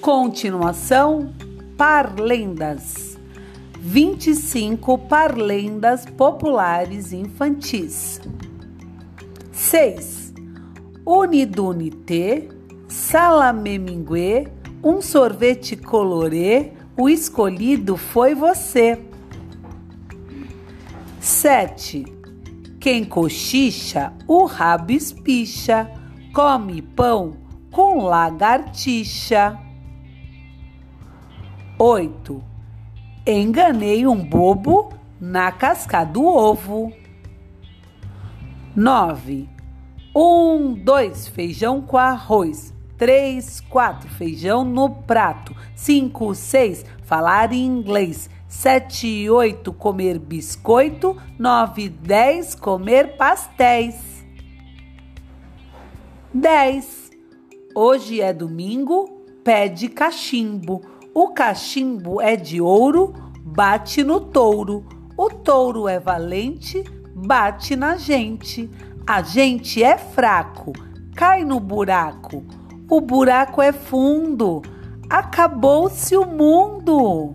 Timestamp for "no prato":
44.62-45.56